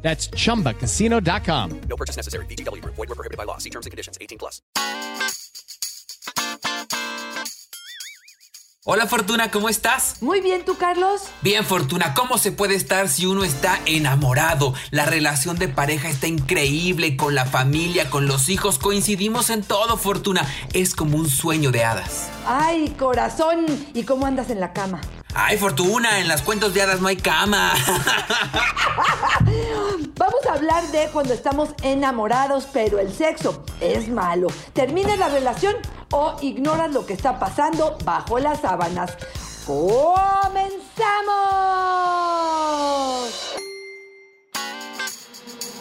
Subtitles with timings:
[0.00, 1.80] That's chumbacasino.com.
[1.88, 2.46] No purchase necessary.
[2.46, 2.82] BGW.
[2.84, 3.58] Void were prohibited by law.
[3.58, 4.16] See terms and conditions.
[4.20, 4.62] 18 plus.
[8.90, 10.22] Hola Fortuna, ¿cómo estás?
[10.22, 11.20] Muy bien, ¿tú, Carlos?
[11.42, 14.72] Bien, Fortuna, ¿cómo se puede estar si uno está enamorado?
[14.90, 19.98] La relación de pareja está increíble, con la familia, con los hijos, coincidimos en todo,
[19.98, 20.48] Fortuna.
[20.72, 22.30] Es como un sueño de hadas.
[22.46, 25.02] Ay, corazón, ¿y cómo andas en la cama?
[25.34, 27.72] Ay, Fortuna, en las cuentos de hadas no hay cama.
[30.16, 34.48] Vamos a hablar de cuando estamos enamorados, pero el sexo es malo.
[34.72, 35.76] Termina la relación
[36.10, 39.12] o ignoras lo que está pasando bajo las sábanas.
[39.66, 40.88] ¡Comenzamos!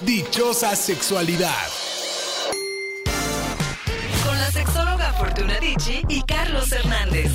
[0.01, 1.67] Dichosa sexualidad.
[4.25, 7.31] Con la sexóloga Fortuna Dicci y Carlos Hernández.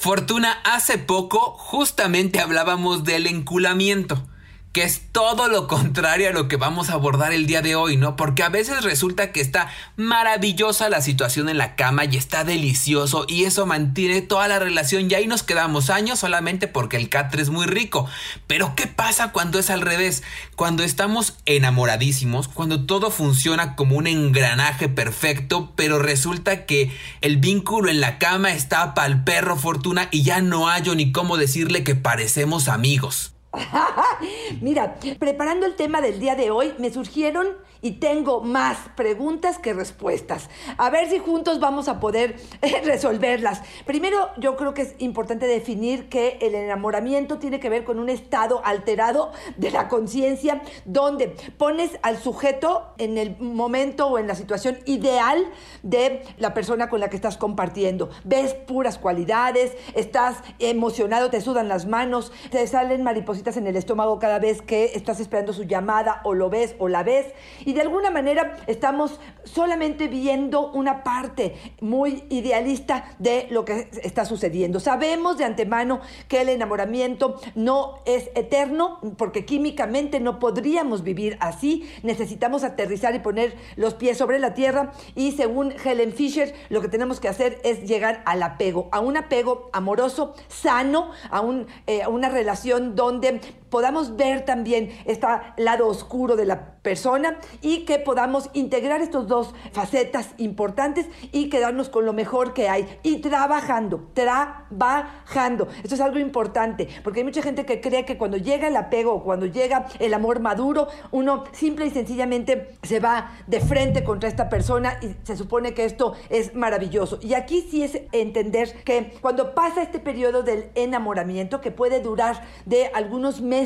[0.00, 4.26] Fortuna, hace poco justamente hablábamos del enculamiento,
[4.72, 7.96] que es todo lo contrario a lo que vamos a abordar el día de hoy,
[7.96, 8.14] ¿no?
[8.14, 13.24] Porque a veces resulta que está maravillosa la situación en la cama y está delicioso
[13.26, 17.42] y eso mantiene toda la relación y ahí nos quedamos años solamente porque el catre
[17.42, 18.08] es muy rico.
[18.46, 20.22] Pero ¿qué pasa cuando es al revés?
[20.54, 27.90] Cuando estamos enamoradísimos, cuando todo funciona como un engranaje perfecto, pero resulta que el vínculo
[27.90, 31.96] en la cama está pa'l perro fortuna y ya no hallo ni cómo decirle que
[31.96, 33.32] parecemos amigos.
[34.60, 37.48] Mira, preparando el tema del día de hoy, me surgieron
[37.82, 40.48] y tengo más preguntas que respuestas.
[40.76, 43.62] A ver si juntos vamos a poder eh, resolverlas.
[43.86, 48.08] Primero, yo creo que es importante definir que el enamoramiento tiene que ver con un
[48.08, 54.34] estado alterado de la conciencia donde pones al sujeto en el momento o en la
[54.34, 55.44] situación ideal
[55.82, 58.10] de la persona con la que estás compartiendo.
[58.24, 64.18] Ves puras cualidades, estás emocionado, te sudan las manos, te salen maripositas en el estómago
[64.18, 67.26] cada vez que estás esperando su llamada o lo ves o la ves.
[67.72, 74.80] De alguna manera estamos solamente viendo una parte muy idealista de lo que está sucediendo.
[74.80, 81.88] Sabemos de antemano que el enamoramiento no es eterno porque químicamente no podríamos vivir así.
[82.02, 86.88] Necesitamos aterrizar y poner los pies sobre la tierra y según Helen Fisher lo que
[86.88, 92.02] tenemos que hacer es llegar al apego, a un apego amoroso, sano, a, un, eh,
[92.02, 95.26] a una relación donde podamos ver también este
[95.56, 101.88] lado oscuro de la persona y que podamos integrar estos dos facetas importantes y quedarnos
[101.88, 105.68] con lo mejor que hay y trabajando, trabajando.
[105.82, 109.12] Esto es algo importante porque hay mucha gente que cree que cuando llega el apego
[109.12, 114.28] o cuando llega el amor maduro, uno simple y sencillamente se va de frente contra
[114.28, 117.18] esta persona y se supone que esto es maravilloso.
[117.22, 122.42] Y aquí sí es entender que cuando pasa este periodo del enamoramiento que puede durar
[122.64, 123.59] de algunos meses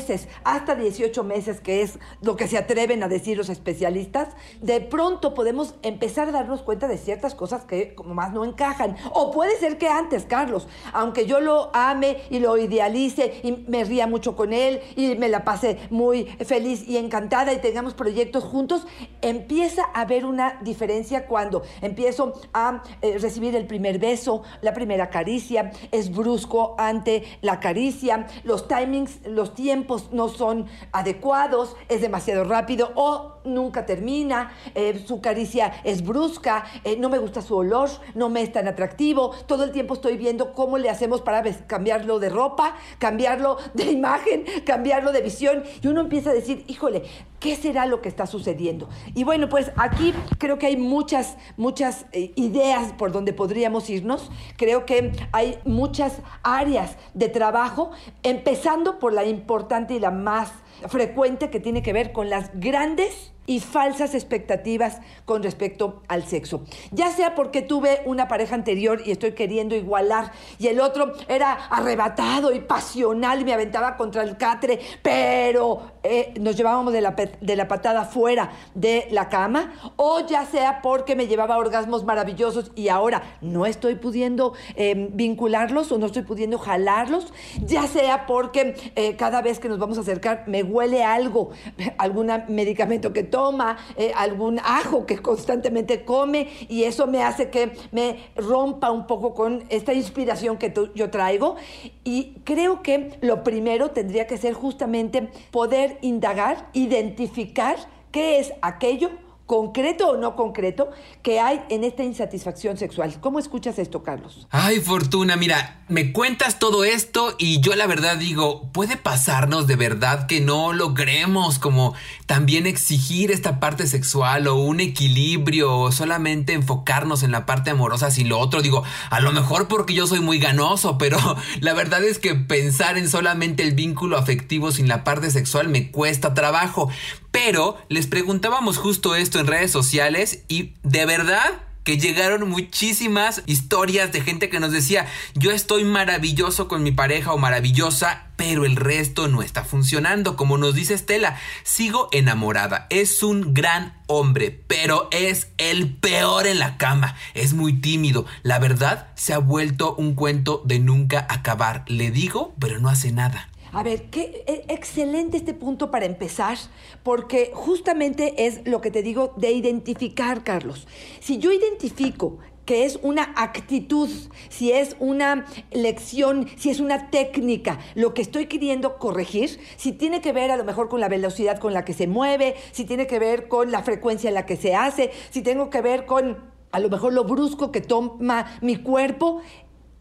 [0.44, 4.28] hasta 18 meses, que es lo que se atreven a decir los especialistas,
[4.60, 8.96] de pronto podemos empezar a darnos cuenta de ciertas cosas que como más no encajan.
[9.12, 13.84] O puede ser que antes, Carlos, aunque yo lo ame y lo idealice y me
[13.84, 18.44] ría mucho con él y me la pase muy feliz y encantada y tengamos proyectos
[18.44, 18.86] juntos,
[19.22, 25.10] empieza a haber una diferencia cuando empiezo a eh, recibir el primer beso, la primera
[25.10, 32.44] caricia, es brusco ante la caricia, los timings, los tiempos no son adecuados, es demasiado
[32.44, 37.90] rápido o nunca termina, eh, su caricia es brusca, eh, no me gusta su olor,
[38.14, 42.18] no me es tan atractivo, todo el tiempo estoy viendo cómo le hacemos para cambiarlo
[42.18, 45.64] de ropa, cambiarlo de imagen, cambiarlo de visión.
[45.82, 47.02] Y uno empieza a decir, híjole,
[47.40, 48.88] ¿qué será lo que está sucediendo?
[49.14, 54.30] Y bueno, pues aquí creo que hay muchas, muchas eh, ideas por donde podríamos irnos,
[54.56, 57.90] creo que hay muchas áreas de trabajo,
[58.22, 60.50] empezando por la importante y la más
[60.88, 66.64] frecuente que tiene que ver con las grandes y falsas expectativas con respecto al sexo.
[66.90, 71.52] Ya sea porque tuve una pareja anterior y estoy queriendo igualar y el otro era
[71.52, 77.16] arrebatado y pasional y me aventaba contra el catre, pero eh, nos llevábamos de la,
[77.40, 82.70] de la patada fuera de la cama, o ya sea porque me llevaba orgasmos maravillosos
[82.74, 87.32] y ahora no estoy pudiendo eh, vincularlos o no estoy pudiendo jalarlos,
[87.64, 91.50] ya sea porque eh, cada vez que nos vamos a acercar me huele algo,
[91.98, 97.72] algún medicamento que toma, eh, algún ajo que constantemente come y eso me hace que
[97.92, 101.56] me rompa un poco con esta inspiración que yo traigo.
[102.04, 107.76] Y creo que lo primero tendría que ser justamente poder indagar, identificar
[108.10, 109.10] qué es aquello
[109.46, 110.90] concreto o no concreto
[111.22, 113.20] que hay en esta insatisfacción sexual.
[113.20, 114.46] ¿Cómo escuchas esto, Carlos?
[114.50, 119.76] Ay, Fortuna, mira, me cuentas todo esto y yo la verdad digo, puede pasarnos de
[119.76, 121.94] verdad que no logremos como
[122.26, 128.10] también exigir esta parte sexual o un equilibrio o solamente enfocarnos en la parte amorosa
[128.10, 128.62] sin lo otro.
[128.62, 131.18] Digo, a lo mejor porque yo soy muy ganoso, pero
[131.60, 135.90] la verdad es que pensar en solamente el vínculo afectivo sin la parte sexual me
[135.90, 136.88] cuesta trabajo.
[137.34, 144.12] Pero les preguntábamos justo esto en redes sociales y de verdad que llegaron muchísimas historias
[144.12, 148.76] de gente que nos decía, yo estoy maravilloso con mi pareja o maravillosa, pero el
[148.76, 150.36] resto no está funcionando.
[150.36, 156.60] Como nos dice Estela, sigo enamorada, es un gran hombre, pero es el peor en
[156.60, 158.26] la cama, es muy tímido.
[158.44, 161.84] La verdad, se ha vuelto un cuento de nunca acabar.
[161.88, 163.48] Le digo, pero no hace nada.
[163.74, 166.56] A ver, qué e- excelente este punto para empezar,
[167.02, 170.86] porque justamente es lo que te digo de identificar, Carlos.
[171.18, 174.08] Si yo identifico que es una actitud,
[174.48, 180.20] si es una lección, si es una técnica, lo que estoy queriendo corregir, si tiene
[180.20, 183.08] que ver a lo mejor con la velocidad con la que se mueve, si tiene
[183.08, 186.38] que ver con la frecuencia en la que se hace, si tengo que ver con
[186.70, 189.42] a lo mejor lo brusco que toma mi cuerpo,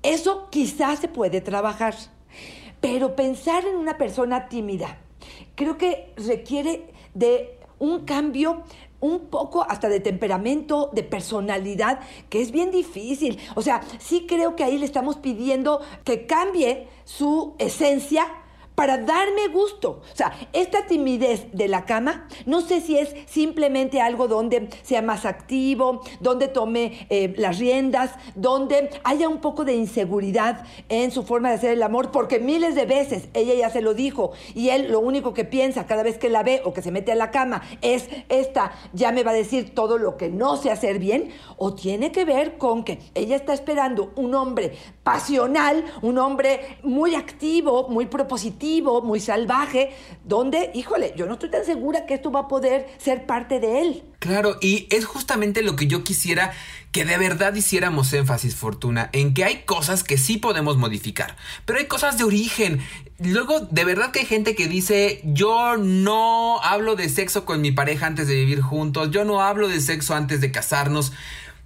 [0.03, 1.95] eso quizás se puede trabajar.
[2.83, 4.97] Pero pensar en una persona tímida,
[5.55, 8.63] creo que requiere de un cambio
[8.99, 13.39] un poco hasta de temperamento, de personalidad, que es bien difícil.
[13.55, 18.27] O sea, sí creo que ahí le estamos pidiendo que cambie su esencia
[18.75, 20.01] para darme gusto.
[20.11, 25.01] O sea, esta timidez de la cama, no sé si es simplemente algo donde sea
[25.01, 31.23] más activo, donde tome eh, las riendas, donde haya un poco de inseguridad en su
[31.23, 34.69] forma de hacer el amor, porque miles de veces ella ya se lo dijo y
[34.69, 37.15] él lo único que piensa cada vez que la ve o que se mete a
[37.15, 40.99] la cama es esta, ya me va a decir todo lo que no sé hacer
[40.99, 44.73] bien, o tiene que ver con que ella está esperando un hombre
[45.03, 48.62] pasional, un hombre muy activo, muy propositivo,
[49.03, 49.93] muy salvaje,
[50.23, 53.81] donde, híjole, yo no estoy tan segura que esto va a poder ser parte de
[53.81, 54.03] él.
[54.19, 56.53] Claro, y es justamente lo que yo quisiera
[56.93, 61.79] que de verdad hiciéramos énfasis, Fortuna, en que hay cosas que sí podemos modificar, pero
[61.79, 62.81] hay cosas de origen.
[63.17, 67.71] Luego, de verdad que hay gente que dice, yo no hablo de sexo con mi
[67.71, 71.13] pareja antes de vivir juntos, yo no hablo de sexo antes de casarnos.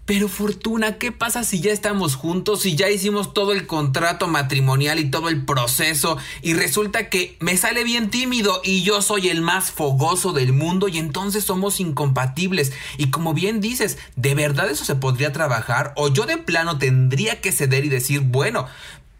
[0.07, 4.99] Pero Fortuna, ¿qué pasa si ya estamos juntos y ya hicimos todo el contrato matrimonial
[4.99, 9.41] y todo el proceso y resulta que me sale bien tímido y yo soy el
[9.41, 12.71] más fogoso del mundo y entonces somos incompatibles?
[12.97, 15.91] Y como bien dices, ¿de verdad eso se podría trabajar?
[15.97, 18.65] ¿O yo de plano tendría que ceder y decir, bueno,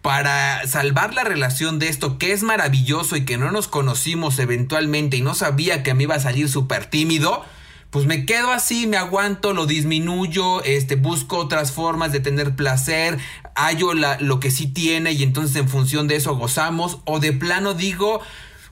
[0.02, 5.18] para salvar la relación de esto que es maravilloso y que no nos conocimos eventualmente
[5.18, 7.44] y no sabía que me iba a salir súper tímido?
[7.90, 13.18] Pues me quedo así, me aguanto, lo disminuyo, este, busco otras formas de tener placer,
[13.56, 17.74] hallo lo que sí tiene y entonces en función de eso gozamos, o de plano
[17.74, 18.22] digo,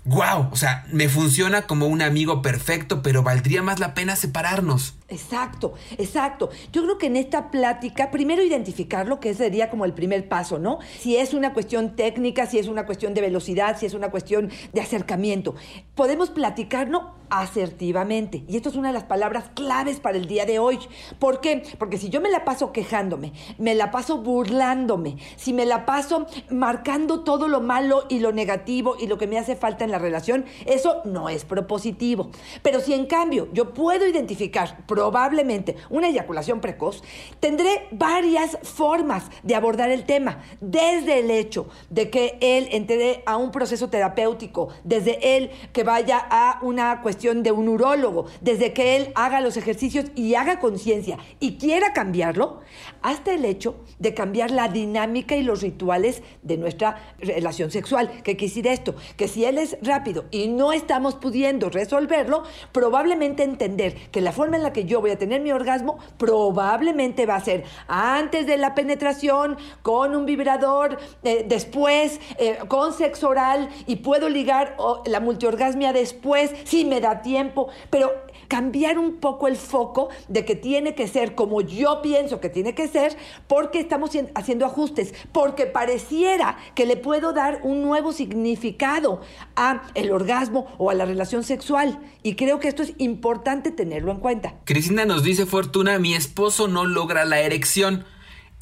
[0.06, 4.94] wow, o sea, me funciona como un amigo perfecto, pero valdría más la pena separarnos.
[5.08, 6.50] Exacto, exacto.
[6.74, 10.80] Yo creo que en esta plática, primero identificarlo, que sería como el primer paso, ¿no?
[11.00, 14.50] Si es una cuestión técnica, si es una cuestión de velocidad, si es una cuestión
[14.74, 15.54] de acercamiento.
[15.94, 18.44] Podemos platicarlo asertivamente.
[18.48, 20.80] Y esto es una de las palabras claves para el día de hoy.
[21.20, 21.64] ¿Por qué?
[21.78, 26.28] Porque si yo me la paso quejándome, me la paso burlándome, si me la paso
[26.50, 30.00] marcando todo lo malo y lo negativo y lo que me hace falta en la
[30.00, 32.30] relación, eso no es propositivo.
[32.62, 37.04] Pero si en cambio yo puedo identificar probablemente una eyaculación precoz,
[37.42, 43.36] tendré varias formas de abordar el tema, desde el hecho de que él entre a
[43.36, 48.96] un proceso terapéutico, desde él que vaya a una cuestión de un urólogo, desde que
[48.96, 52.62] él haga los ejercicios y haga conciencia y quiera cambiarlo,
[53.02, 58.22] hasta el hecho de cambiar la dinámica y los rituales de nuestra relación sexual.
[58.24, 58.96] ¿Qué quisiera esto?
[59.18, 64.56] Que si él es rápido y no estamos pudiendo resolverlo, probablemente entender que la forma
[64.56, 68.58] en la que yo voy a tener mi orgasmo probablemente va a ser antes de
[68.58, 74.76] la penetración, con un vibrador, eh, después eh, con sexo oral y puedo ligar
[75.06, 78.12] la multiorgasmia después, si me da tiempo, pero
[78.48, 82.76] cambiar un poco el foco de que tiene que ser como yo pienso que tiene
[82.76, 88.12] que ser, porque estamos cien- haciendo ajustes, porque pareciera que le puedo dar un nuevo
[88.14, 89.22] significado
[89.56, 92.00] a el orgasmo o a la relación sexual.
[92.24, 94.56] Y creo que esto es importante tenerlo en cuenta.
[94.66, 98.06] Cristina nos dice, Fortuna, mi esposo no logra la erección.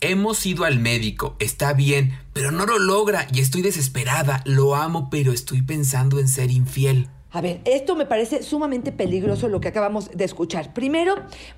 [0.02, 4.42] Hemos ido al médico, está bien, pero no lo logra y estoy desesperada.
[4.46, 7.08] Lo amo, pero estoy pensando en ser infiel.
[7.36, 10.72] A ver, esto me parece sumamente peligroso lo que acabamos de escuchar.
[10.72, 11.16] Primero,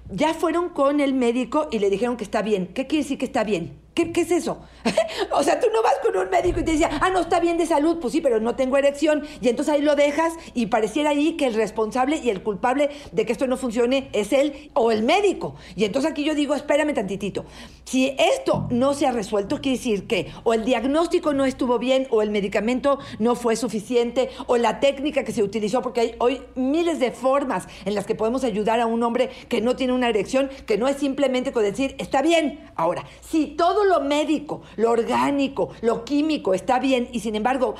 [0.09, 2.67] ya fueron con el médico y le dijeron que está bien.
[2.67, 3.84] ¿Qué quiere decir que está bien?
[3.95, 4.59] ¿Qué, es eso?
[5.31, 7.57] o sea, tú no vas con un médico y te dice, ah, no, está bien
[7.57, 7.97] de salud.
[8.01, 9.23] Pues sí, pero no tengo erección.
[9.39, 13.25] Y entonces ahí lo dejas y pareciera ahí que el responsable y el culpable de
[13.25, 15.55] que esto no funcione es él o el médico.
[15.77, 17.45] Y entonces aquí yo digo, espérame tantitito.
[17.85, 22.07] Si esto no se ha resuelto, quiere decir que o el diagnóstico no estuvo bien
[22.09, 26.41] o el medicamento no fue suficiente o la técnica que se utilizó, porque hay hoy
[26.55, 30.09] miles de formas en las que podemos ayudar a un hombre que no tiene una
[30.09, 32.69] erección, que no es simplemente con decir, está bien.
[32.75, 37.75] Ahora, si todo lo médico, lo orgánico, lo químico está bien y sin embargo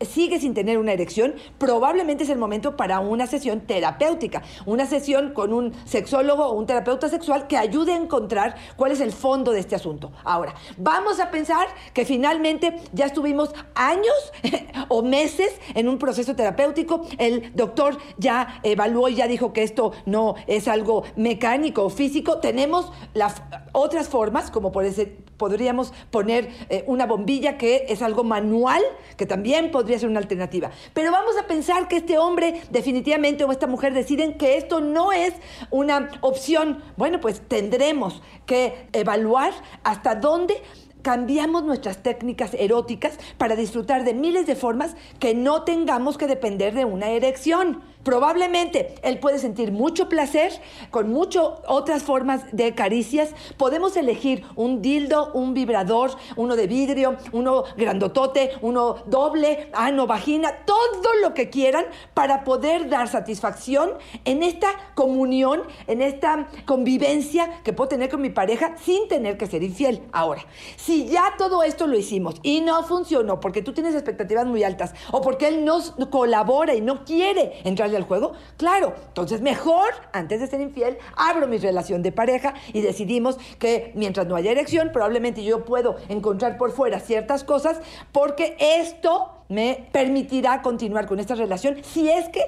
[0.00, 5.32] sigue sin tener una erección, probablemente es el momento para una sesión terapéutica, una sesión
[5.32, 9.52] con un sexólogo o un terapeuta sexual que ayude a encontrar cuál es el fondo
[9.52, 10.12] de este asunto.
[10.24, 14.14] Ahora, vamos a pensar que finalmente ya estuvimos años
[14.88, 19.92] o meses en un proceso terapéutico, el doctor ya evaluó y ya dijo que esto
[20.06, 26.50] no es algo mecánico o físico, tenemos las otras formas, como por ese, podríamos poner
[26.68, 28.82] eh, una bombilla que es algo manual,
[29.16, 30.70] que también podría ser una alternativa.
[30.94, 35.10] Pero vamos a pensar que este hombre definitivamente o esta mujer deciden que esto no
[35.10, 35.34] es
[35.70, 36.80] una opción.
[36.96, 39.52] Bueno, pues tendremos que evaluar
[39.82, 40.62] hasta dónde
[41.02, 46.74] cambiamos nuestras técnicas eróticas para disfrutar de miles de formas que no tengamos que depender
[46.74, 47.82] de una erección.
[48.04, 50.52] Probablemente él puede sentir mucho placer
[50.90, 53.30] con muchas otras formas de caricias.
[53.56, 60.64] Podemos elegir un dildo, un vibrador, uno de vidrio, uno grandotote, uno doble, ano, vagina,
[60.64, 63.92] todo lo que quieran para poder dar satisfacción
[64.24, 69.46] en esta comunión, en esta convivencia que puedo tener con mi pareja sin tener que
[69.46, 70.02] ser infiel.
[70.12, 70.44] Ahora,
[70.76, 74.92] si ya todo esto lo hicimos y no funcionó porque tú tienes expectativas muy altas
[75.12, 75.80] o porque él no
[76.10, 77.60] colabora y no quiere
[77.92, 82.54] entrarle al juego, claro, entonces mejor, antes de ser infiel, abro mi relación de pareja
[82.72, 87.80] y decidimos que mientras no haya erección, probablemente yo puedo encontrar por fuera ciertas cosas
[88.12, 92.42] porque esto me permitirá continuar con esta relación si es que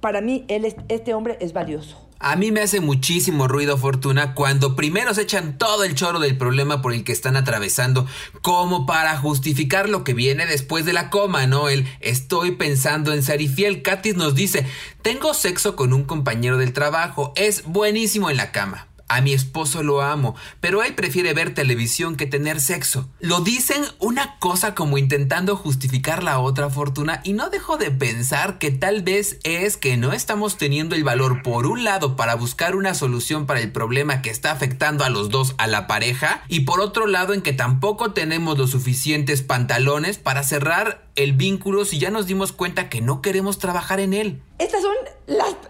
[0.00, 2.05] para mí él es- este hombre es valioso.
[2.18, 6.38] A mí me hace muchísimo ruido, Fortuna, cuando primero se echan todo el choro del
[6.38, 8.06] problema por el que están atravesando,
[8.40, 11.68] como para justificar lo que viene después de la coma, ¿no?
[11.68, 13.82] El estoy pensando en ser infiel.
[13.82, 14.66] Katis nos dice,
[15.02, 18.88] tengo sexo con un compañero del trabajo, es buenísimo en la cama.
[19.08, 23.08] A mi esposo lo amo, pero él prefiere ver televisión que tener sexo.
[23.20, 28.58] Lo dicen una cosa como intentando justificar la otra fortuna y no dejo de pensar
[28.58, 32.74] que tal vez es que no estamos teniendo el valor por un lado para buscar
[32.74, 36.60] una solución para el problema que está afectando a los dos a la pareja y
[36.60, 41.98] por otro lado en que tampoco tenemos los suficientes pantalones para cerrar el vínculo si
[41.98, 44.42] ya nos dimos cuenta que no queremos trabajar en él.
[44.58, 44.94] Estos son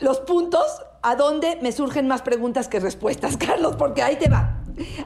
[0.00, 0.62] los puntos
[1.06, 4.60] a donde me surgen más preguntas que respuestas, Carlos, porque ahí te va.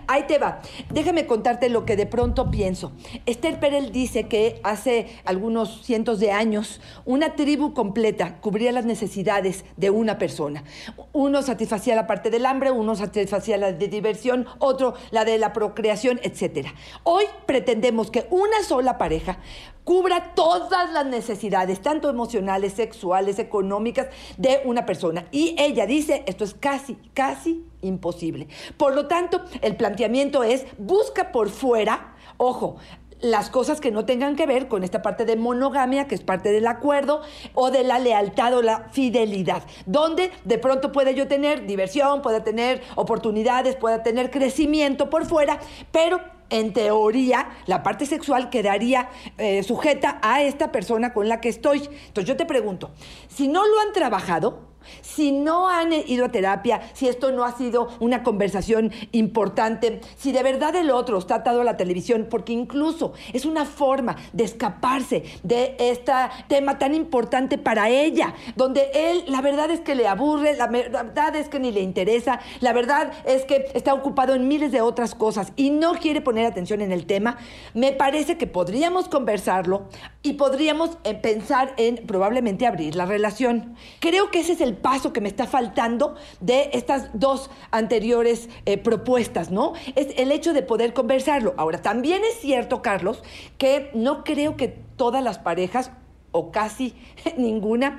[0.06, 0.62] Ahí te va.
[0.88, 2.90] Déjame contarte lo que de pronto pienso.
[3.26, 9.66] Esther Perel dice que hace algunos cientos de años una tribu completa cubría las necesidades
[9.76, 10.64] de una persona.
[11.12, 15.52] Uno satisfacía la parte del hambre, uno satisfacía la de diversión, otro la de la
[15.52, 16.68] procreación, etc.
[17.04, 19.38] Hoy pretendemos que una sola pareja
[19.84, 25.26] cubra todas las necesidades, tanto emocionales, sexuales, económicas, de una persona.
[25.30, 28.48] Y ella dice, esto es casi, casi imposible.
[28.76, 32.76] Por lo tanto, el planteamiento es, busca por fuera, ojo,
[33.20, 36.52] las cosas que no tengan que ver con esta parte de monogamia, que es parte
[36.52, 37.22] del acuerdo,
[37.54, 42.42] o de la lealtad o la fidelidad, donde de pronto puede yo tener diversión, pueda
[42.44, 45.60] tener oportunidades, pueda tener crecimiento por fuera,
[45.92, 49.08] pero en teoría, la parte sexual quedaría
[49.38, 51.78] eh, sujeta a esta persona con la que estoy.
[51.78, 52.90] Entonces yo te pregunto,
[53.28, 54.69] si no lo han trabajado,
[55.02, 60.32] Si no han ido a terapia, si esto no ha sido una conversación importante, si
[60.32, 64.44] de verdad el otro está atado a la televisión, porque incluso es una forma de
[64.44, 66.12] escaparse de este
[66.48, 71.36] tema tan importante para ella, donde él la verdad es que le aburre, la verdad
[71.36, 75.14] es que ni le interesa, la verdad es que está ocupado en miles de otras
[75.14, 77.38] cosas y no quiere poner atención en el tema,
[77.74, 79.88] me parece que podríamos conversarlo
[80.22, 83.76] y podríamos eh, pensar en probablemente abrir la relación.
[84.00, 88.78] Creo que ese es el paso que me está faltando de estas dos anteriores eh,
[88.78, 89.74] propuestas, ¿no?
[89.94, 91.54] Es el hecho de poder conversarlo.
[91.56, 93.22] Ahora, también es cierto, Carlos,
[93.58, 95.90] que no creo que todas las parejas,
[96.32, 96.94] o casi
[97.36, 97.98] ninguna,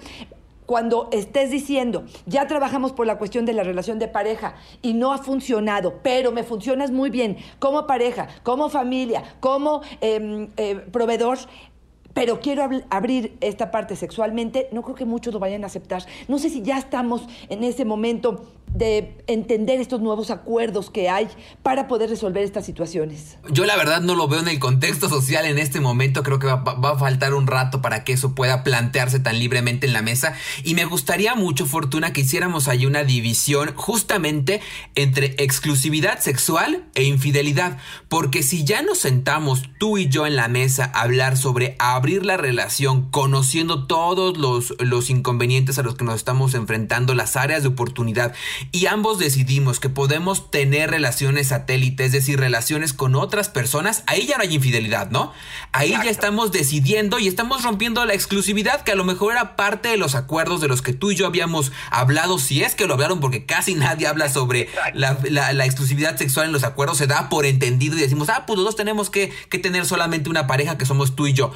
[0.72, 5.12] cuando estés diciendo, ya trabajamos por la cuestión de la relación de pareja y no
[5.12, 11.40] ha funcionado, pero me funcionas muy bien como pareja, como familia, como em, eh, proveedor,
[12.14, 16.06] pero quiero abrir esta parte sexualmente, no creo que muchos lo vayan a aceptar.
[16.28, 21.28] No sé si ya estamos en ese momento de entender estos nuevos acuerdos que hay
[21.62, 23.38] para poder resolver estas situaciones.
[23.50, 26.48] Yo la verdad no lo veo en el contexto social en este momento, creo que
[26.48, 30.36] va, a faltar un rato para que eso pueda plantearse tan libremente en la mesa
[30.64, 34.62] y me gustaría mucho, Fortuna, que hiciéramos ahí una división justamente
[34.96, 37.78] entre exclusividad sexual e infidelidad,
[38.08, 42.26] porque si ya nos sentamos tú y yo en la mesa a hablar sobre abrir
[42.26, 47.62] la relación, conociendo todos los, los inconvenientes a los que nos estamos enfrentando, las áreas
[47.62, 48.34] de oportunidad,
[48.72, 54.26] y ambos decidimos que podemos tener relaciones satélite, es decir, relaciones con otras personas, ahí
[54.26, 55.32] ya no hay infidelidad, ¿no?
[55.74, 59.90] Ahí ya estamos decidiendo y estamos rompiendo la exclusividad que a lo mejor era parte
[59.90, 62.96] de los acuerdos de los que tú y yo habíamos hablado, si es que lo
[62.96, 65.12] hablaron, porque casi nadie habla sobre la,
[65.66, 68.76] exclusividad sexual en los acuerdos, se da por entendido y decimos, ah, pues los dos
[68.76, 71.52] tenemos que, que tener solamente una pareja que somos tú y yo.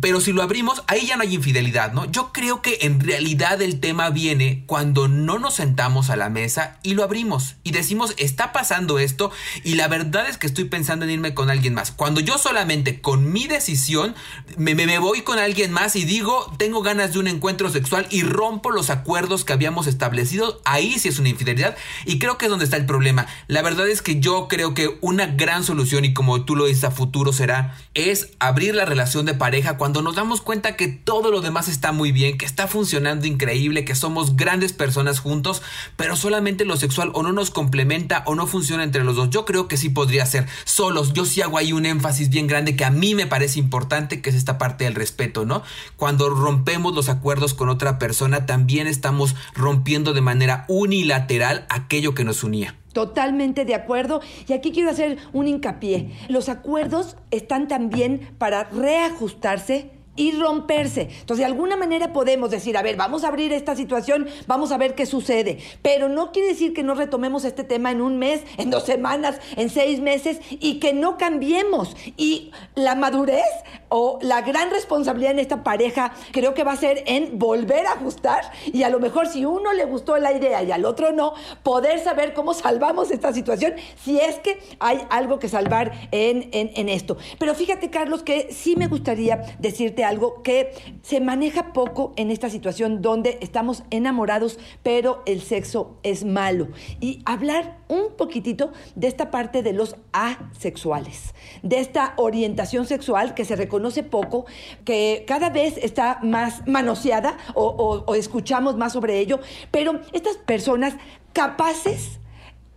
[0.00, 2.10] Pero si lo abrimos, ahí ya no hay infidelidad, ¿no?
[2.10, 6.78] Yo creo que en realidad el tema viene cuando no nos sentamos a la mesa
[6.82, 9.30] y lo abrimos y decimos, está pasando esto
[9.64, 11.90] y la verdad es que estoy pensando en irme con alguien más.
[11.90, 14.14] Cuando yo solamente con mi decisión
[14.56, 18.22] me, me, voy con alguien más y digo, tengo ganas de un encuentro sexual y
[18.22, 22.50] rompo los acuerdos que habíamos establecido, ahí sí es una infidelidad y creo que es
[22.50, 23.26] donde está el problema.
[23.48, 26.84] La verdad es que yo creo que una gran solución y como tú lo dices
[26.84, 29.34] a futuro será, es abrir la relación de
[29.76, 33.84] cuando nos damos cuenta que todo lo demás está muy bien, que está funcionando increíble,
[33.84, 35.62] que somos grandes personas juntos,
[35.96, 39.30] pero solamente lo sexual o no nos complementa o no funciona entre los dos.
[39.30, 41.12] Yo creo que sí podría ser solos.
[41.12, 44.30] Yo sí hago ahí un énfasis bien grande que a mí me parece importante, que
[44.30, 45.62] es esta parte del respeto, ¿no?
[45.96, 52.24] Cuando rompemos los acuerdos con otra persona, también estamos rompiendo de manera unilateral aquello que
[52.24, 52.79] nos unía.
[52.92, 54.20] Totalmente de acuerdo.
[54.48, 56.10] Y aquí quiero hacer un hincapié.
[56.28, 61.02] Los acuerdos están también para reajustarse y romperse.
[61.02, 64.78] Entonces, de alguna manera podemos decir, a ver, vamos a abrir esta situación, vamos a
[64.78, 65.58] ver qué sucede.
[65.82, 69.38] Pero no quiere decir que no retomemos este tema en un mes, en dos semanas,
[69.56, 71.96] en seis meses y que no cambiemos.
[72.16, 73.44] Y la madurez
[73.88, 77.92] o la gran responsabilidad en esta pareja creo que va a ser en volver a
[77.92, 78.42] ajustar
[78.72, 81.98] y a lo mejor si uno le gustó la idea y al otro no, poder
[82.00, 86.88] saber cómo salvamos esta situación si es que hay algo que salvar en, en, en
[86.88, 87.16] esto.
[87.38, 92.50] Pero fíjate, Carlos, que sí me gustaría decirte algo que se maneja poco en esta
[92.50, 96.68] situación donde estamos enamorados, pero el sexo es malo.
[97.00, 103.44] Y hablar un poquitito de esta parte de los asexuales, de esta orientación sexual que
[103.44, 104.46] se reconoce poco,
[104.84, 110.94] que cada vez está más manoseada o, o escuchamos más sobre ello, pero estas personas
[111.32, 112.19] capaces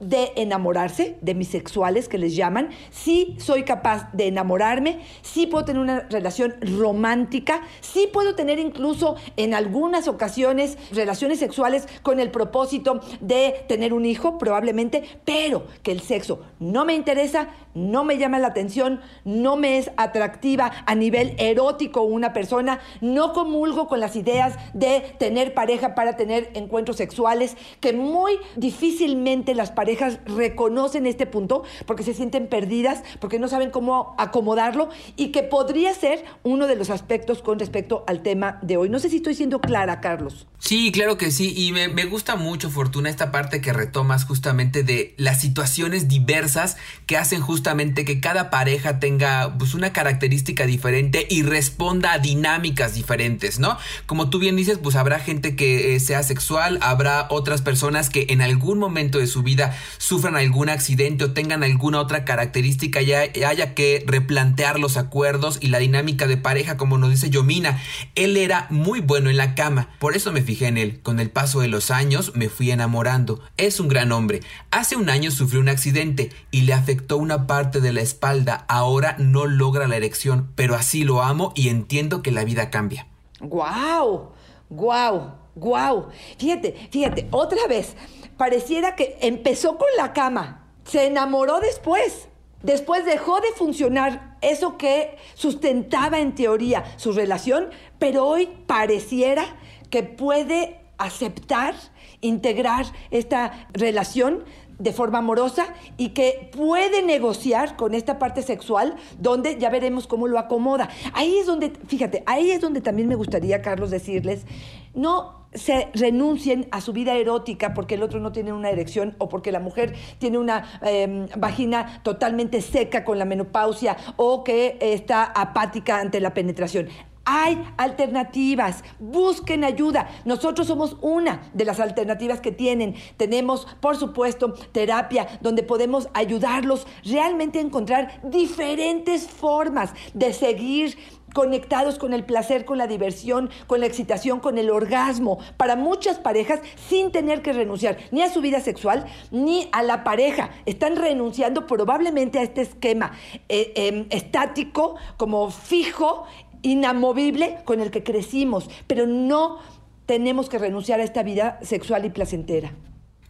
[0.10, 5.66] de enamorarse, de mis sexuales que les llaman, sí soy capaz de enamorarme, sí puedo
[5.66, 12.32] tener una relación romántica, sí puedo tener incluso en algunas ocasiones relaciones sexuales con el
[12.32, 18.18] propósito de tener un hijo, probablemente, pero que el sexo no me interesa, no me
[18.18, 24.00] llama la atención, no me es atractiva a nivel erótico una persona, no comulgo con
[24.00, 29.93] las ideas de tener pareja para tener encuentros sexuales, que muy difícilmente las parejas
[30.26, 35.94] reconocen este punto porque se sienten perdidas, porque no saben cómo acomodarlo y que podría
[35.94, 38.90] ser uno de los aspectos con respecto al tema de hoy.
[38.90, 40.48] No sé si estoy siendo clara, Carlos.
[40.64, 41.54] Sí, claro que sí.
[41.58, 47.18] Y me, gusta mucho, Fortuna, esta parte que retomas justamente de las situaciones diversas que
[47.18, 53.60] hacen justamente que cada pareja tenga pues, una característica diferente y responda a dinámicas diferentes,
[53.60, 53.78] ¿no?
[54.06, 58.28] Como tú bien dices, pues habrá gente que eh, sea sexual, habrá otras personas que
[58.30, 63.14] en algún momento de su vida sufran algún accidente o tengan alguna otra característica y
[63.14, 67.80] haya que replantear los acuerdos y la dinámica de pareja, como nos dice Yomina.
[68.16, 71.00] Él era muy bueno en la cama, por eso me fijé en él.
[71.02, 73.42] Con el paso de los años me fui enamorando.
[73.58, 74.42] Es un gran hombre.
[74.72, 78.66] Hace un año sufrió un accidente y le afectó una parte de la espalda.
[78.68, 83.08] Ahora no logra la erección, pero así lo amo y entiendo que la vida cambia.
[83.40, 84.32] ¡Guau!
[84.70, 85.36] ¡Guau!
[85.56, 86.08] ¡Guau!
[86.38, 87.96] Fíjate, fíjate, otra vez,
[88.38, 92.28] pareciera que empezó con la cama, se enamoró después.
[92.62, 97.69] Después dejó de funcionar eso que sustentaba en teoría su relación,
[98.00, 99.43] pero hoy pareciera
[99.89, 101.76] que puede aceptar,
[102.22, 104.46] integrar esta relación
[104.80, 105.67] de forma amorosa
[105.98, 110.89] y que puede negociar con esta parte sexual donde ya veremos cómo lo acomoda.
[111.13, 114.46] Ahí es donde, fíjate, ahí es donde también me gustaría, Carlos, decirles,
[114.93, 119.30] no se renuncien a su vida erótica porque el otro no tiene una erección o
[119.30, 125.24] porque la mujer tiene una em, vagina totalmente seca con la menopausia o que está
[125.24, 126.88] apática ante la penetración.
[127.26, 130.10] Hay alternativas, busquen ayuda.
[130.26, 132.96] Nosotros somos una de las alternativas que tienen.
[133.16, 140.98] Tenemos, por supuesto, terapia donde podemos ayudarlos realmente a encontrar diferentes formas de seguir
[141.34, 146.19] conectados con el placer, con la diversión, con la excitación, con el orgasmo, para muchas
[146.19, 150.52] parejas sin tener que renunciar ni a su vida sexual ni a la pareja.
[150.65, 153.12] Están renunciando probablemente a este esquema
[153.50, 156.26] eh, em, estático, como fijo,
[156.62, 159.60] inamovible con el que crecimos, pero no
[160.06, 162.74] tenemos que renunciar a esta vida sexual y placentera.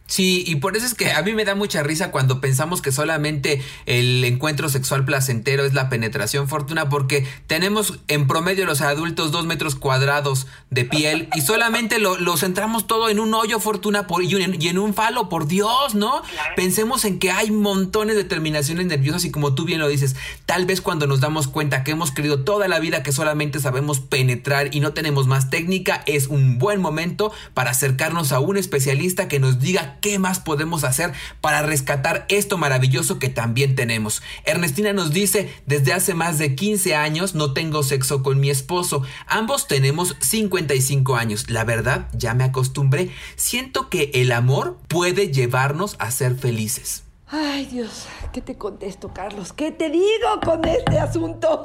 [0.06, 2.92] Sí, y por eso es que a mí me da mucha risa cuando pensamos que
[2.92, 9.32] solamente el encuentro sexual placentero es la penetración fortuna, porque tenemos en promedio los adultos
[9.32, 14.22] dos metros cuadrados de piel y solamente lo, centramos todo en un hoyo fortuna por,
[14.22, 16.20] y, en, un falo, por Dios, ¿no?
[16.54, 20.66] Pensemos en que hay montones de terminaciones nerviosas y como tú bien lo dices, tal
[20.66, 24.74] vez cuando nos damos cuenta que hemos creído toda la vida que solamente sabemos penetrar
[24.74, 29.40] y no tenemos más técnica, es un buen momento para acercarnos a un especialista que
[29.40, 34.22] nos diga qué más podemos hacer para rescatar esto maravilloso que también tenemos.
[34.44, 39.02] Ernestina nos dice, desde hace más de 15 años no tengo sexo con mi esposo.
[39.26, 41.48] Ambos tenemos 55 años.
[41.48, 43.12] La verdad, ya me acostumbré.
[43.36, 47.04] Siento que el amor puede llevarnos a ser felices.
[47.28, 49.54] Ay Dios, ¿qué te contesto, Carlos?
[49.54, 51.64] ¿Qué te digo con este asunto?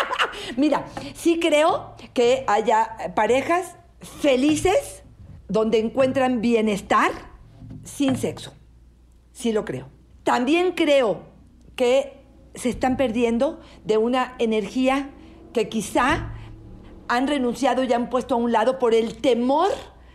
[0.56, 3.76] Mira, sí creo que haya parejas
[4.20, 5.04] felices
[5.46, 7.35] donde encuentran bienestar
[7.86, 8.52] sin sexo.
[9.32, 9.88] Sí lo creo.
[10.22, 11.22] También creo
[11.76, 15.10] que se están perdiendo de una energía
[15.52, 16.32] que quizá
[17.08, 19.70] han renunciado y han puesto a un lado por el temor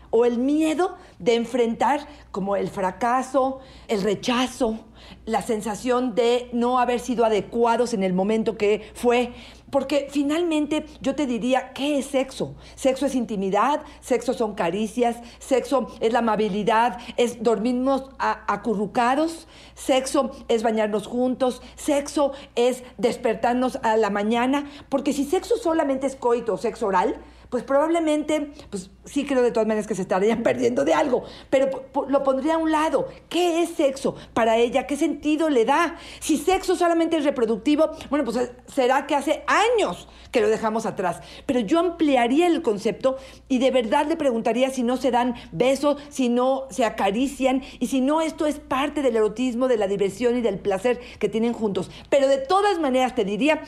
[0.09, 4.79] o el miedo de enfrentar como el fracaso, el rechazo,
[5.25, 9.33] la sensación de no haber sido adecuados en el momento que fue.
[9.71, 12.55] Porque finalmente yo te diría, ¿qué es sexo?
[12.75, 20.61] Sexo es intimidad, sexo son caricias, sexo es la amabilidad, es dormirnos acurrucados, sexo es
[20.61, 26.57] bañarnos juntos, sexo es despertarnos a la mañana, porque si sexo solamente es coito o
[26.57, 27.15] sexo oral,
[27.51, 31.83] pues probablemente, pues sí creo de todas maneras que se estarían perdiendo de algo, pero
[32.07, 33.09] lo pondría a un lado.
[33.29, 34.87] ¿Qué es sexo para ella?
[34.87, 35.97] ¿Qué sentido le da?
[36.21, 41.19] Si sexo solamente es reproductivo, bueno, pues será que hace años que lo dejamos atrás.
[41.45, 43.17] Pero yo ampliaría el concepto
[43.49, 47.87] y de verdad le preguntaría si no se dan besos, si no se acarician y
[47.87, 51.51] si no esto es parte del erotismo, de la diversión y del placer que tienen
[51.51, 51.91] juntos.
[52.09, 53.61] Pero de todas maneras te diría,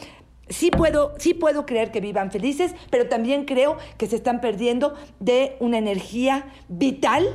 [0.49, 4.95] sí puedo, sí puedo creer que vivan felices, pero también creo que se están perdiendo
[5.19, 7.27] de una energía vital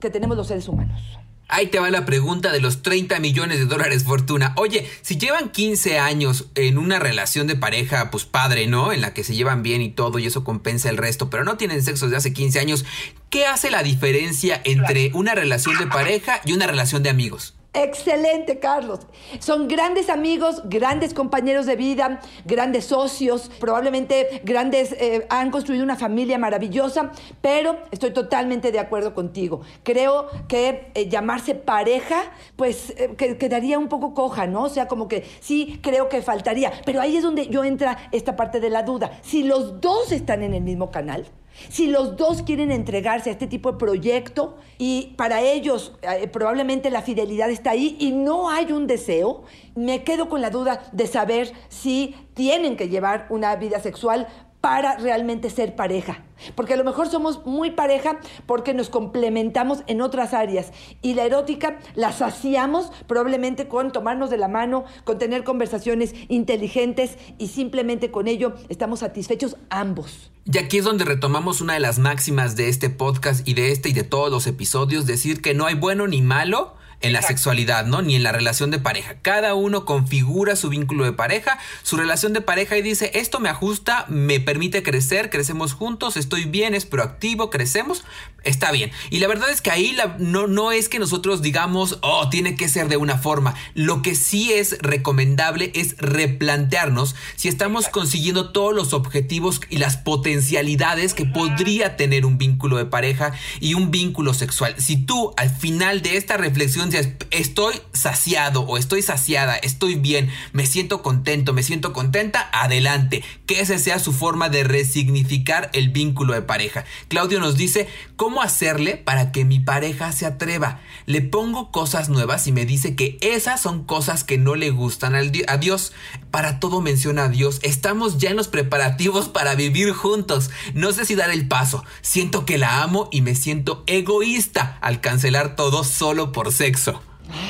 [0.00, 1.00] que tenemos los seres humanos.
[1.48, 4.54] Ahí te va la pregunta de los 30 millones de dólares fortuna.
[4.56, 8.90] Oye, si llevan 15 años en una relación de pareja, pues padre, ¿no?
[8.90, 11.58] En la que se llevan bien y todo y eso compensa el resto, pero no
[11.58, 12.86] tienen sexo desde hace 15 años,
[13.28, 17.54] ¿qué hace la diferencia entre una relación de pareja y una relación de amigos?
[17.74, 19.00] Excelente, Carlos.
[19.38, 25.96] Son grandes amigos, grandes compañeros de vida, grandes socios, probablemente grandes, eh, han construido una
[25.96, 29.62] familia maravillosa, pero estoy totalmente de acuerdo contigo.
[29.84, 32.24] Creo que eh, llamarse pareja,
[32.56, 34.64] pues eh, quedaría un poco coja, ¿no?
[34.64, 38.36] O sea, como que sí creo que faltaría, pero ahí es donde yo entra esta
[38.36, 39.18] parte de la duda.
[39.22, 41.26] Si los dos están en el mismo canal,
[41.68, 46.90] si los dos quieren entregarse a este tipo de proyecto y para ellos eh, probablemente
[46.90, 51.06] la fidelidad está ahí y no hay un deseo, me quedo con la duda de
[51.06, 54.26] saber si tienen que llevar una vida sexual
[54.62, 56.22] para realmente ser pareja.
[56.54, 60.72] Porque a lo mejor somos muy pareja porque nos complementamos en otras áreas.
[61.02, 67.18] Y la erótica la saciamos probablemente con tomarnos de la mano, con tener conversaciones inteligentes
[67.38, 70.30] y simplemente con ello estamos satisfechos ambos.
[70.44, 73.88] Y aquí es donde retomamos una de las máximas de este podcast y de este
[73.88, 77.86] y de todos los episodios, decir que no hay bueno ni malo, en la sexualidad,
[77.86, 78.02] ¿no?
[78.02, 79.16] Ni en la relación de pareja.
[79.22, 83.48] Cada uno configura su vínculo de pareja, su relación de pareja y dice, esto me
[83.48, 88.04] ajusta, me permite crecer, crecemos juntos, estoy bien, es proactivo, crecemos,
[88.44, 88.90] está bien.
[89.10, 92.68] Y la verdad es que ahí no, no es que nosotros digamos, oh, tiene que
[92.68, 93.54] ser de una forma.
[93.74, 99.96] Lo que sí es recomendable es replantearnos si estamos consiguiendo todos los objetivos y las
[99.96, 104.74] potencialidades que podría tener un vínculo de pareja y un vínculo sexual.
[104.78, 106.91] Si tú al final de esta reflexión
[107.30, 113.24] estoy saciado o estoy saciada, estoy bien, me siento contento, me siento contenta, adelante.
[113.46, 116.84] Que esa sea su forma de resignificar el vínculo de pareja.
[117.08, 120.80] Claudio nos dice, ¿cómo hacerle para que mi pareja se atreva?
[121.06, 125.14] Le pongo cosas nuevas y me dice que esas son cosas que no le gustan
[125.14, 125.92] a Dios.
[126.30, 127.60] Para todo menciona a Dios.
[127.62, 130.50] Estamos ya en los preparativos para vivir juntos.
[130.74, 131.84] No sé si dar el paso.
[132.00, 136.81] Siento que la amo y me siento egoísta al cancelar todo solo por sexo.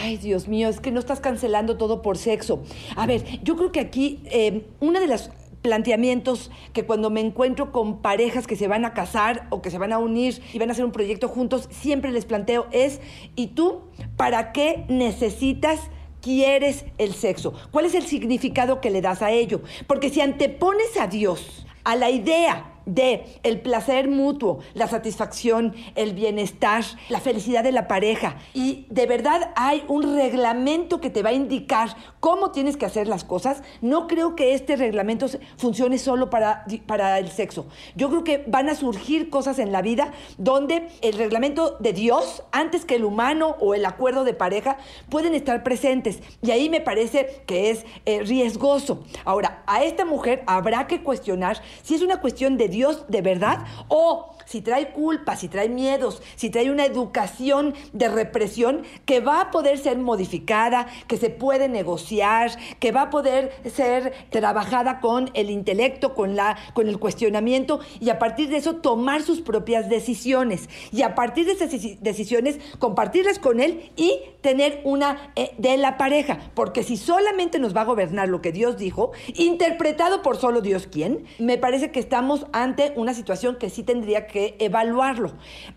[0.03, 2.63] Ay, Dios mío, es que no estás cancelando todo por sexo.
[2.97, 5.31] A ver, yo creo que aquí eh, una de las
[5.63, 9.79] planteamientos que cuando me encuentro con parejas que se van a casar o que se
[9.79, 13.01] van a unir y van a hacer un proyecto juntos, siempre les planteo es,
[13.37, 13.83] ¿y tú
[14.17, 15.81] para qué necesitas,
[16.21, 17.55] quieres el sexo?
[17.71, 19.63] ¿Cuál es el significado que le das a ello?
[19.87, 26.13] Porque si antepones a Dios, a la idea de el placer mutuo, la satisfacción, el
[26.15, 28.37] bienestar, la felicidad de la pareja.
[28.55, 33.09] Y de verdad hay un reglamento que te va a indicar cómo tienes que hacer
[33.09, 33.63] las cosas.
[33.81, 37.67] No creo que este reglamento funcione solo para, para el sexo.
[37.95, 42.43] Yo creo que van a surgir cosas en la vida donde el reglamento de Dios,
[42.53, 46.21] antes que el humano o el acuerdo de pareja, pueden estar presentes.
[46.43, 49.05] Y ahí me parece que es eh, riesgoso.
[49.25, 53.59] Ahora, a esta mujer habrá que cuestionar si es una cuestión de Dios de verdad
[53.89, 59.41] o si trae culpa, si trae miedos, si trae una educación de represión que va
[59.41, 65.31] a poder ser modificada, que se puede negociar, que va a poder ser trabajada con
[65.33, 69.89] el intelecto, con, la, con el cuestionamiento y a partir de eso tomar sus propias
[69.89, 71.71] decisiones y a partir de esas
[72.03, 77.75] decisiones compartirlas con él y tener una eh, de la pareja, porque si solamente nos
[77.75, 82.01] va a gobernar lo que Dios dijo, interpretado por solo Dios quién, me parece que
[82.01, 85.33] estamos ante una situación que sí tendría que evaluarlo.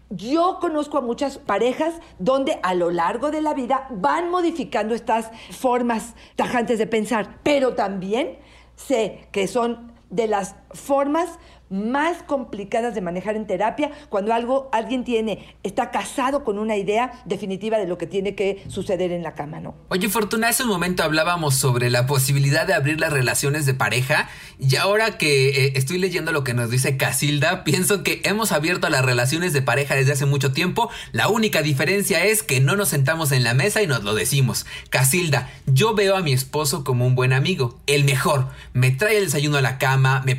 [0.09, 5.31] Yo conozco a muchas parejas donde a lo largo de la vida van modificando estas
[5.51, 8.37] formas tajantes de pensar, pero también
[8.75, 11.29] sé que son de las formas
[11.69, 17.23] más complicadas de manejar en terapia cuando algo, alguien tiene, está casado con una idea
[17.25, 19.75] definitiva de lo que tiene que suceder en la cama, ¿no?
[19.89, 24.29] Oye, Fortuna, hace un momento hablábamos sobre la posibilidad de abrir las relaciones de pareja
[24.59, 28.89] y ahora que eh, estoy leyendo lo que nos dice Casilda, pienso que hemos abierto
[28.89, 30.89] las relaciones de pareja desde hace mucho tiempo.
[31.11, 34.65] La única diferencia es que no nos sentamos en la mesa y nos lo decimos.
[34.89, 38.49] Casilda, yo veo a mi esposo como un buen amigo, el mejor.
[38.73, 40.35] Me trae el desayuno a la cama, me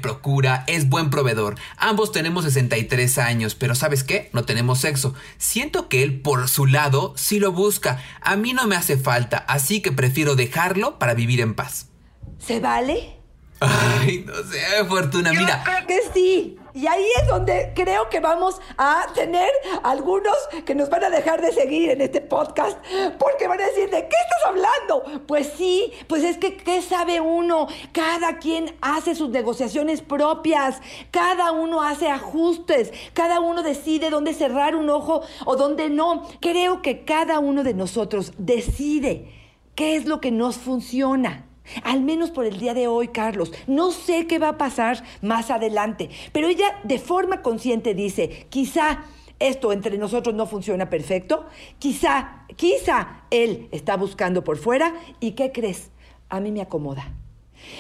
[0.66, 1.54] es buen proveedor.
[1.76, 4.28] Ambos tenemos 63 años, pero ¿sabes qué?
[4.32, 5.14] No tenemos sexo.
[5.38, 8.02] Siento que él, por su lado, sí lo busca.
[8.20, 11.88] A mí no me hace falta, así que prefiero dejarlo para vivir en paz.
[12.38, 13.16] ¿Se vale?
[13.60, 15.62] Ay, no sé, Fortuna, mira.
[15.64, 16.56] creo que sí.
[16.76, 19.48] Y ahí es donde creo que vamos a tener
[19.82, 20.36] algunos
[20.66, 22.76] que nos van a dejar de seguir en este podcast
[23.18, 25.26] porque van a decir, ¿de qué estás hablando?
[25.26, 27.66] Pues sí, pues es que, ¿qué sabe uno?
[27.92, 34.76] Cada quien hace sus negociaciones propias, cada uno hace ajustes, cada uno decide dónde cerrar
[34.76, 36.28] un ojo o dónde no.
[36.42, 39.32] Creo que cada uno de nosotros decide
[39.74, 41.45] qué es lo que nos funciona.
[41.83, 43.52] Al menos por el día de hoy, Carlos.
[43.66, 49.05] No sé qué va a pasar más adelante, pero ella de forma consciente dice, quizá
[49.38, 51.46] esto entre nosotros no funciona perfecto,
[51.79, 55.90] quizá, quizá él está buscando por fuera y ¿qué crees?
[56.29, 57.12] A mí me acomoda.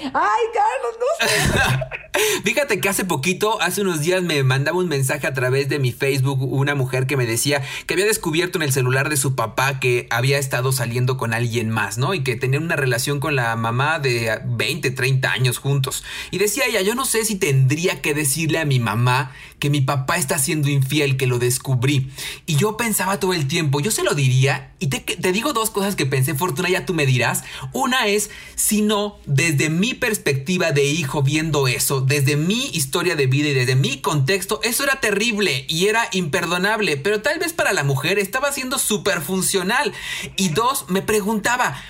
[0.02, 2.06] Ay, Carlos, no sé.
[2.44, 5.92] Fíjate que hace poquito, hace unos días, me mandaba un mensaje a través de mi
[5.92, 9.80] Facebook una mujer que me decía que había descubierto en el celular de su papá
[9.80, 12.14] que había estado saliendo con alguien más, ¿no?
[12.14, 16.04] Y que tenían una relación con la mamá de 20, 30 años juntos.
[16.30, 19.80] Y decía ella, yo no sé si tendría que decirle a mi mamá que mi
[19.80, 22.10] papá está siendo infiel, que lo descubrí.
[22.46, 24.72] Y yo pensaba todo el tiempo, yo se lo diría.
[24.78, 27.44] Y te, te digo dos cosas que pensé, Fortuna, ya tú me dirás.
[27.72, 33.26] Una es, si no, desde mi perspectiva de hijo viendo eso, desde mi historia de
[33.26, 37.72] vida y desde mi contexto, eso era terrible y era imperdonable, pero tal vez para
[37.72, 39.92] la mujer estaba siendo súper funcional.
[40.36, 41.80] Y dos, me preguntaba,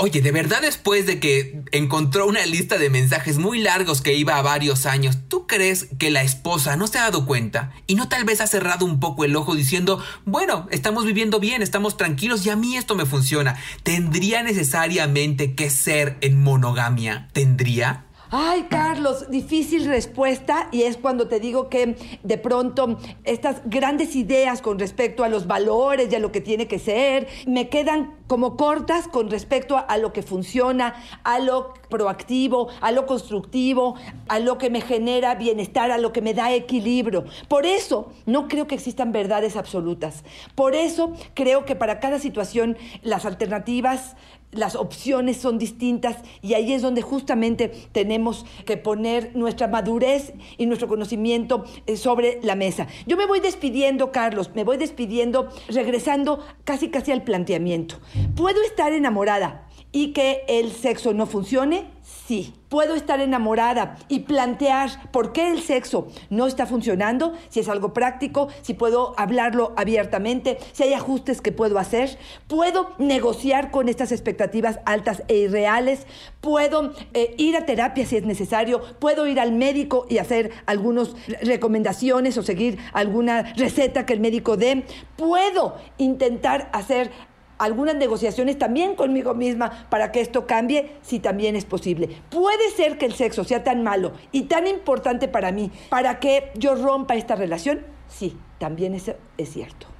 [0.00, 4.36] Oye, de verdad después de que encontró una lista de mensajes muy largos que iba
[4.36, 8.08] a varios años, ¿tú crees que la esposa no se ha dado cuenta y no
[8.08, 12.46] tal vez ha cerrado un poco el ojo diciendo, bueno, estamos viviendo bien, estamos tranquilos
[12.46, 13.56] y a mí esto me funciona?
[13.82, 17.28] ¿Tendría necesariamente que ser en monogamia?
[17.32, 18.04] ¿Tendría?
[18.30, 24.60] Ay, Carlos, difícil respuesta y es cuando te digo que de pronto estas grandes ideas
[24.60, 28.58] con respecto a los valores y a lo que tiene que ser me quedan como
[28.58, 33.94] cortas con respecto a, lo que funciona, a lo proactivo, a lo constructivo,
[34.28, 37.24] a lo que me genera bienestar, a lo que me da equilibrio.
[37.48, 40.22] Por eso no creo que existan verdades absolutas.
[40.54, 44.14] Por eso creo que para cada situación las alternativas
[44.52, 50.66] las opciones son distintas y ahí es donde justamente tenemos que poner nuestra madurez y
[50.66, 52.86] nuestro conocimiento eh, sobre la mesa.
[53.06, 57.96] Yo me voy despidiendo, Carlos, me voy despidiendo, regresando casi casi al planteamiento.
[58.34, 61.86] ¿Puedo estar enamorada y que el sexo no funcione?
[62.26, 67.68] Sí, puedo estar enamorada y plantear por qué el sexo no está funcionando, si es
[67.68, 73.88] algo práctico, si puedo hablarlo abiertamente, si hay ajustes que puedo hacer, puedo negociar con
[73.88, 76.06] estas expectativas altas e irreales,
[76.40, 81.14] puedo eh, ir a terapia si es necesario, puedo ir al médico y hacer algunas
[81.42, 84.84] recomendaciones o seguir alguna receta que el médico dé,
[85.16, 87.10] puedo intentar hacer
[87.58, 92.08] algunas negociaciones también conmigo misma para que esto cambie, si también es posible.
[92.30, 96.52] Puede ser que el sexo sea tan malo y tan importante para mí, para que
[96.54, 97.84] yo rompa esta relación.
[98.08, 99.97] Sí, también es, es cierto.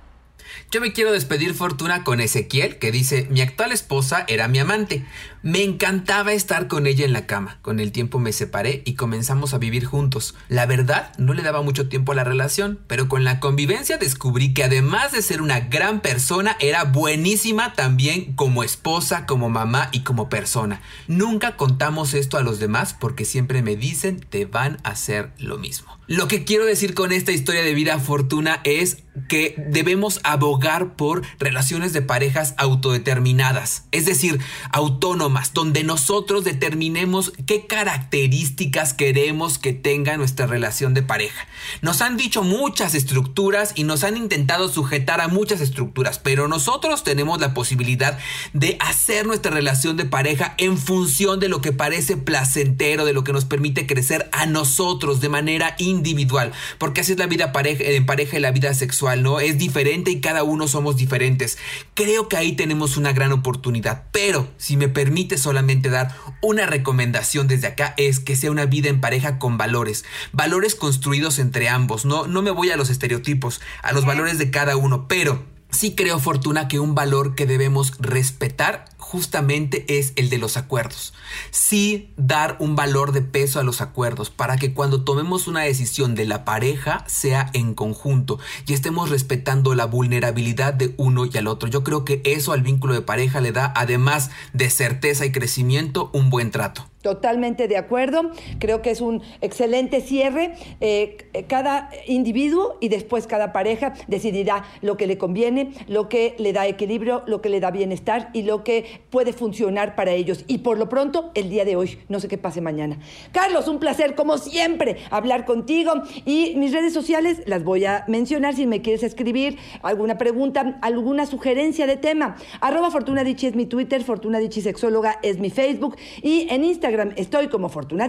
[0.71, 5.05] Yo me quiero despedir Fortuna con Ezequiel, que dice, mi actual esposa era mi amante.
[5.43, 7.59] Me encantaba estar con ella en la cama.
[7.63, 10.35] Con el tiempo me separé y comenzamos a vivir juntos.
[10.49, 14.53] La verdad, no le daba mucho tiempo a la relación, pero con la convivencia descubrí
[14.53, 20.01] que además de ser una gran persona, era buenísima también como esposa, como mamá y
[20.01, 20.81] como persona.
[21.07, 25.59] Nunca contamos esto a los demás porque siempre me dicen te van a hacer lo
[25.59, 25.99] mismo.
[26.07, 31.23] Lo que quiero decir con esta historia de vida fortuna es que debemos abogar por
[31.39, 34.41] relaciones de parejas autodeterminadas, es decir,
[34.73, 41.47] autónomas, donde nosotros determinemos qué características queremos que tenga nuestra relación de pareja.
[41.83, 47.05] Nos han dicho muchas estructuras y nos han intentado sujetar a muchas estructuras, pero nosotros
[47.05, 48.19] tenemos la posibilidad
[48.53, 53.25] de hacer nuestra relación de pareja en función de lo que parece placentero, de lo
[53.25, 58.07] que nos permite crecer a nosotros de manera individual, porque así es la vida en
[58.07, 59.41] pareja y la vida sexual, ¿no?
[59.41, 61.59] Es diferente y cada uno somos diferentes.
[61.95, 67.49] Creo que ahí tenemos una gran oportunidad, pero si me permite solamente dar una recomendación
[67.49, 72.05] desde acá es que sea una vida en pareja con valores, valores construidos entre ambos,
[72.05, 75.95] no, no me voy a los estereotipos, a los valores de cada uno, pero sí
[75.95, 81.15] creo, Fortuna, que un valor que debemos respetar justamente es el de los acuerdos.
[81.51, 86.15] Sí dar un valor de peso a los acuerdos para que cuando tomemos una decisión
[86.15, 91.47] de la pareja sea en conjunto y estemos respetando la vulnerabilidad de uno y al
[91.47, 91.71] otro.
[91.71, 96.11] Yo creo que eso al vínculo de pareja le da, además de certeza y crecimiento,
[96.13, 96.87] un buen trato.
[97.03, 98.31] Totalmente de acuerdo.
[98.59, 100.55] Creo que es un excelente cierre.
[100.81, 106.53] Eh, cada individuo y después cada pareja decidirá lo que le conviene, lo que le
[106.53, 110.45] da equilibrio, lo que le da bienestar y lo que puede funcionar para ellos.
[110.49, 112.99] Y por lo pronto, el día de hoy, no sé qué pase mañana.
[113.31, 115.93] Carlos, un placer como siempre hablar contigo
[116.25, 121.27] y mis redes sociales las voy a mencionar si me quieres escribir alguna pregunta, alguna
[121.27, 122.37] sugerencia de tema.
[122.61, 127.69] Arroba Fortuna es mi Twitter, Fortuna Sexóloga es mi Facebook y en Instagram estoy como
[127.69, 128.09] Fortuna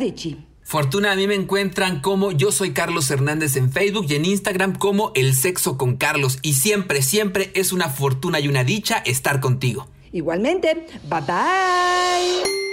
[0.62, 4.76] Fortuna, a mí me encuentran como yo soy Carlos Hernández en Facebook y en Instagram
[4.76, 6.38] como El Sexo con Carlos.
[6.44, 9.88] Y siempre, siempre es una fortuna y una dicha estar contigo.
[10.12, 12.69] Igualmente, bye bye.